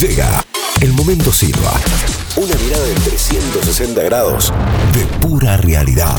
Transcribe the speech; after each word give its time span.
Llega 0.00 0.44
el 0.80 0.92
momento 0.94 1.32
Silva. 1.32 1.72
Una 2.36 2.54
mirada 2.56 2.84
de 2.84 2.94
360 2.94 4.02
grados 4.02 4.52
de 4.92 5.04
pura 5.20 5.56
realidad. 5.58 6.18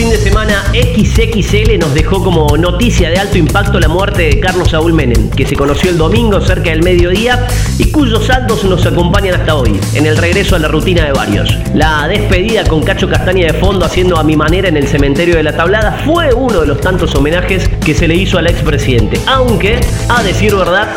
Fin 0.00 0.08
de 0.08 0.16
semana 0.16 0.64
XXL 0.72 1.78
nos 1.78 1.92
dejó 1.92 2.24
como 2.24 2.56
noticia 2.56 3.10
de 3.10 3.18
alto 3.18 3.36
impacto 3.36 3.78
la 3.78 3.88
muerte 3.88 4.22
de 4.22 4.40
Carlos 4.40 4.70
Saúl 4.70 4.94
Menem, 4.94 5.28
que 5.28 5.44
se 5.44 5.54
conoció 5.54 5.90
el 5.90 5.98
domingo 5.98 6.40
cerca 6.40 6.70
del 6.70 6.82
mediodía 6.82 7.46
y 7.76 7.90
cuyos 7.90 8.24
saldos 8.24 8.64
nos 8.64 8.86
acompañan 8.86 9.34
hasta 9.34 9.56
hoy, 9.56 9.78
en 9.92 10.06
el 10.06 10.16
regreso 10.16 10.56
a 10.56 10.58
la 10.58 10.68
rutina 10.68 11.04
de 11.04 11.12
varios. 11.12 11.54
La 11.74 12.08
despedida 12.08 12.64
con 12.64 12.82
Cacho 12.82 13.10
Castaña 13.10 13.48
de 13.48 13.52
fondo 13.52 13.84
haciendo 13.84 14.16
a 14.16 14.24
mi 14.24 14.36
manera 14.36 14.68
en 14.68 14.78
el 14.78 14.88
cementerio 14.88 15.36
de 15.36 15.42
la 15.42 15.54
tablada 15.54 15.92
fue 16.06 16.32
uno 16.32 16.62
de 16.62 16.66
los 16.66 16.80
tantos 16.80 17.14
homenajes 17.14 17.68
que 17.84 17.92
se 17.92 18.08
le 18.08 18.14
hizo 18.14 18.38
al 18.38 18.46
expresidente, 18.46 19.20
aunque, 19.26 19.80
a 20.08 20.22
decir 20.22 20.56
verdad, 20.56 20.88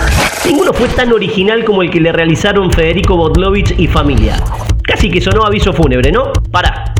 ninguno 0.45 0.71
fue 0.71 0.87
tan 0.87 1.11
original 1.11 1.65
como 1.65 1.81
el 1.81 1.91
que 1.91 1.99
le 1.99 2.13
realizaron 2.13 2.71
Federico 2.71 3.17
Bodlovich 3.17 3.75
y 3.77 3.87
familia. 3.87 4.41
Casi 4.81 5.11
que 5.11 5.19
sonó 5.19 5.43
aviso 5.43 5.73
fúnebre, 5.73 6.09
¿no? 6.09 6.31
Para. 6.51 6.92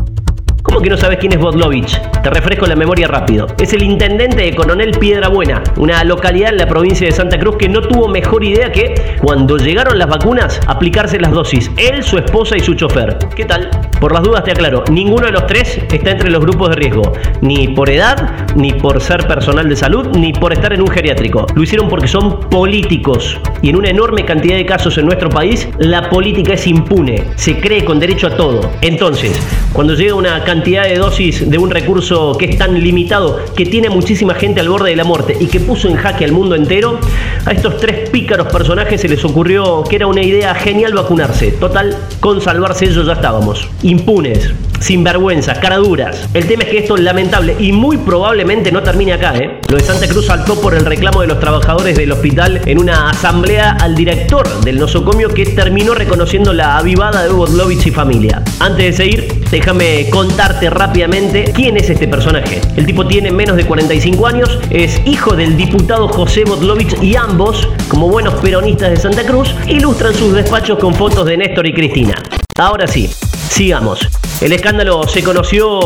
¿Cómo 0.74 0.82
que 0.82 0.90
no 0.90 0.98
sabes 0.98 1.20
quién 1.20 1.32
es 1.34 1.38
Bodlovich? 1.38 2.02
Te 2.24 2.32
refresco 2.32 2.66
la 2.66 2.76
memoria 2.76 3.08
rápido. 3.08 3.46
Es 3.62 3.74
el 3.74 3.84
intendente 3.84 4.38
de 4.38 4.56
Coronel 4.56 4.90
Piedrabuena, 4.98 5.62
una 5.78 6.04
localidad 6.04 6.50
en 6.50 6.58
la 6.58 6.66
provincia 6.66 7.06
de 7.06 7.12
Santa 7.12 7.38
Cruz 7.38 7.58
que 7.58 7.70
no 7.70 7.80
tuvo 7.82 8.08
mejor 8.08 8.44
idea 8.44 8.72
que, 8.72 8.96
cuando 9.22 9.58
llegaron 9.58 10.00
las 10.00 10.10
vacunas, 10.10 10.60
aplicarse 10.66 11.20
las 11.20 11.32
dosis. 11.32 11.70
Él, 11.78 12.02
su 12.02 12.18
esposa 12.18 12.58
y 12.58 12.62
su 12.62 12.74
chofer. 12.74 13.20
¿Qué 13.36 13.46
tal? 13.46 13.70
Por 14.00 14.14
las 14.14 14.24
dudas 14.24 14.44
te 14.46 14.52
aclaro, 14.52 14.84
ninguno 14.92 15.28
de 15.28 15.34
los 15.34 15.46
tres 15.46 15.80
está 15.92 16.10
entre 16.10 16.32
los 16.32 16.42
grupos 16.42 16.72
de 16.72 16.76
riesgo. 16.78 17.14
Ni 17.42 17.68
por 17.68 17.92
edad, 17.92 18.32
ni 18.56 18.74
por 18.74 19.00
ser 19.00 19.28
personal 19.28 19.70
de 19.70 19.76
salud, 19.76 20.08
ni 20.18 20.34
por 20.34 20.54
estar 20.54 20.74
en 20.74 20.82
un 20.82 20.88
geriátrico. 20.88 21.46
Lo 21.54 21.62
hicieron 21.62 21.88
porque 21.88 22.08
son 22.08 22.40
políticos. 22.50 23.40
Y 23.62 23.70
en 23.70 23.76
una 23.76 23.90
enorme 23.90 24.26
cantidad 24.26 24.56
de 24.56 24.66
casos 24.66 24.98
en 24.98 25.06
nuestro 25.06 25.30
país, 25.30 25.70
la 25.78 26.10
política 26.10 26.54
es 26.54 26.66
impune. 26.66 27.26
Se 27.36 27.60
cree 27.60 27.86
con 27.86 28.00
derecho 28.00 28.26
a 28.26 28.36
todo. 28.36 28.72
Entonces, 28.82 29.40
cuando 29.72 29.94
llega 29.94 30.16
una 30.16 30.44
cantidad 30.44 30.63
de 30.64 30.96
dosis 30.96 31.50
de 31.50 31.58
un 31.58 31.70
recurso 31.70 32.36
que 32.38 32.46
es 32.46 32.58
tan 32.58 32.80
limitado, 32.82 33.40
que 33.56 33.66
tiene 33.66 33.90
muchísima 33.90 34.34
gente 34.34 34.62
al 34.62 34.70
borde 34.70 34.92
de 34.92 34.96
la 34.96 35.04
muerte 35.04 35.36
y 35.40 35.48
que 35.48 35.60
puso 35.60 35.90
en 35.90 35.96
jaque 35.96 36.24
al 36.24 36.32
mundo 36.32 36.56
entero, 36.56 37.00
a 37.46 37.52
estos 37.52 37.78
tres 37.78 38.10
pícaros 38.10 38.48
personajes 38.48 39.02
se 39.02 39.10
les 39.10 39.24
ocurrió 39.26 39.84
que 39.84 39.98
era 39.98 40.08
una 40.08 40.24
idea 40.24 40.56
genial 40.56 40.94
vacunarse. 40.94 41.52
Total, 41.52 41.98
con 42.20 42.42
salvarse 42.42 42.86
ellos 42.86 43.06
ya 43.06 43.14
estábamos. 43.14 43.68
Impunes, 43.84 44.54
sin 44.80 45.04
vergüenza, 45.04 45.54
caraduras. 45.60 46.28
El 46.34 46.48
tema 46.48 46.64
es 46.64 46.70
que 46.70 46.78
esto 46.80 46.96
es 46.96 47.02
lamentable 47.02 47.56
y 47.60 47.72
muy 47.72 47.98
probablemente 47.98 48.72
no 48.72 48.84
termine 48.84 49.14
acá, 49.14 49.36
¿eh? 49.36 49.60
Lo 49.70 49.78
de 49.78 49.84
Santa 49.84 50.08
Cruz 50.08 50.26
saltó 50.26 50.60
por 50.60 50.76
el 50.76 50.86
reclamo 50.86 51.22
de 51.22 51.28
los 51.28 51.40
trabajadores 51.40 51.96
del 51.96 52.12
hospital 52.12 52.62
en 52.66 52.80
una 52.80 53.10
asamblea 53.10 53.78
al 53.80 53.96
director 53.96 54.48
del 54.62 54.78
nosocomio 54.78 55.30
que 55.30 55.46
terminó 55.46 55.94
reconociendo 55.94 56.54
la 56.54 56.78
avivada 56.78 57.24
de 57.24 57.32
Hugo 57.32 57.48
Lovich 57.48 57.88
y 57.88 57.92
familia. 57.92 58.44
Antes 58.60 58.86
de 58.86 58.94
seguir, 58.94 59.46
déjame 59.50 60.10
contarte 60.10 60.70
rápidamente 60.70 61.52
quién 61.56 61.78
es 61.78 61.90
este 61.90 62.08
personaje. 62.08 62.62
El 62.76 62.86
tipo 62.86 63.08
tiene 63.08 63.32
menos 63.32 63.56
de 63.56 63.66
45 63.66 64.28
años, 64.28 64.60
es 64.70 65.02
hijo 65.06 65.36
del 65.36 65.58
diputado 65.58 66.08
José 66.08 66.44
Bodlovich 66.44 67.02
y 67.02 67.16
ambos, 67.16 67.68
como 67.88 68.10
buenos 68.10 68.36
peronistas 68.36 68.92
de 68.92 68.98
Santa 68.98 69.24
Cruz, 69.26 69.56
ilustran 69.68 70.14
sus 70.14 70.34
despachos 70.34 70.78
con 70.80 70.94
fotos 70.94 71.26
de 71.26 71.38
Néstor 71.38 71.68
y 71.68 71.74
Cristina. 71.74 72.16
Ahora 72.58 72.86
sí, 72.86 73.10
sigamos. 73.50 74.08
El 74.40 74.54
escándalo 74.54 75.08
se 75.08 75.24
conoció 75.24 75.80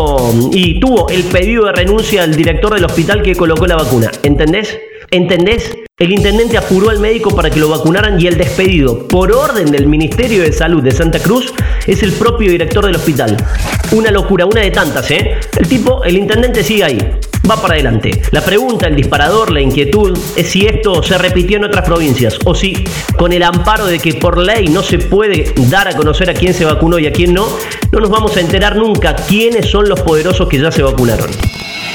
y 0.51 0.79
tuvo 0.81 1.07
el 1.07 1.23
pedido 1.23 1.65
de 1.65 1.71
renuncia 1.71 2.23
al 2.23 2.35
director 2.35 2.73
del 2.73 2.83
hospital 2.83 3.21
que 3.21 3.35
colocó 3.35 3.65
la 3.67 3.77
vacuna. 3.77 4.11
¿Entendés? 4.23 4.77
¿Entendés? 5.09 5.77
El 5.97 6.11
intendente 6.11 6.57
apuró 6.57 6.89
al 6.89 6.99
médico 6.99 7.33
para 7.33 7.49
que 7.49 7.59
lo 7.59 7.69
vacunaran 7.69 8.19
y 8.21 8.27
el 8.27 8.37
despedido, 8.37 9.07
por 9.07 9.31
orden 9.31 9.71
del 9.71 9.87
Ministerio 9.87 10.43
de 10.43 10.51
Salud 10.51 10.83
de 10.83 10.91
Santa 10.91 11.19
Cruz, 11.19 11.53
es 11.87 12.03
el 12.03 12.11
propio 12.11 12.51
director 12.51 12.85
del 12.85 12.95
hospital. 12.95 13.37
Una 13.93 14.11
locura, 14.11 14.45
una 14.45 14.61
de 14.61 14.69
tantas, 14.69 15.09
¿eh? 15.09 15.39
El 15.58 15.67
tipo, 15.67 16.03
el 16.03 16.17
intendente 16.17 16.63
sigue 16.63 16.83
ahí, 16.83 16.99
va 17.49 17.61
para 17.61 17.75
adelante. 17.75 18.21
La 18.31 18.42
pregunta, 18.42 18.87
el 18.87 18.95
disparador, 18.95 19.52
la 19.52 19.61
inquietud 19.61 20.17
es 20.36 20.49
si 20.49 20.65
esto 20.65 21.03
se 21.03 21.17
repitió 21.17 21.58
en 21.58 21.65
otras 21.65 21.86
provincias 21.86 22.37
o 22.45 22.55
si, 22.55 22.83
con 23.17 23.33
el 23.33 23.43
amparo 23.43 23.86
de 23.86 23.99
que 23.99 24.14
por 24.14 24.37
ley 24.37 24.67
no 24.67 24.83
se 24.83 24.99
puede 24.99 25.53
dar 25.70 25.87
a 25.87 25.95
conocer 25.95 26.30
a 26.30 26.33
quién 26.33 26.53
se 26.53 26.65
vacunó 26.65 26.99
y 26.99 27.08
a 27.08 27.11
quién 27.11 27.33
no, 27.33 27.48
no 27.92 27.99
nos 27.99 28.09
vamos 28.09 28.36
a 28.37 28.42
enterar 28.42 28.75
nunca 28.75 29.15
quiénes 29.15 29.70
son 29.70 29.87
los 29.89 30.02
poderosos 30.02 30.48
que 30.48 30.59
ya 30.59 30.71
se 30.71 30.83
vacunaron. 30.83 31.30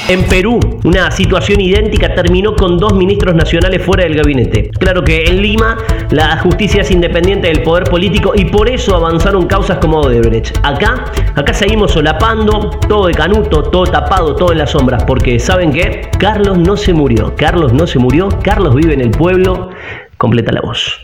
En 0.09 0.21
Perú, 0.25 0.59
una 0.83 1.09
situación 1.11 1.61
idéntica 1.61 2.13
terminó 2.13 2.57
con 2.57 2.77
dos 2.77 2.93
ministros 2.93 3.35
nacionales 3.35 3.81
fuera 3.81 4.03
del 4.03 4.15
gabinete. 4.15 4.69
Claro 4.77 5.01
que 5.01 5.23
en 5.23 5.41
Lima 5.41 5.77
la 6.11 6.37
justicia 6.39 6.81
es 6.81 6.91
independiente 6.91 7.47
del 7.47 7.63
poder 7.63 7.85
político 7.85 8.33
y 8.35 8.43
por 8.43 8.67
eso 8.67 8.97
avanzaron 8.97 9.47
causas 9.47 9.77
como 9.77 10.01
Odebrecht. 10.01 10.57
Acá, 10.61 11.05
acá 11.35 11.53
seguimos 11.53 11.93
solapando, 11.93 12.69
todo 12.89 13.07
de 13.07 13.13
canuto, 13.13 13.63
todo 13.63 13.85
tapado, 13.85 14.35
todo 14.35 14.51
en 14.51 14.57
las 14.57 14.71
sombras, 14.71 15.05
porque 15.05 15.39
¿saben 15.39 15.71
qué? 15.71 16.09
Carlos 16.19 16.57
no 16.57 16.75
se 16.75 16.91
murió, 16.91 17.33
Carlos 17.37 17.71
no 17.71 17.87
se 17.87 17.97
murió, 17.97 18.27
Carlos 18.43 18.75
vive 18.75 18.95
en 18.95 19.01
el 19.01 19.11
pueblo. 19.11 19.69
Completa 20.17 20.51
la 20.51 20.59
voz. 20.59 20.99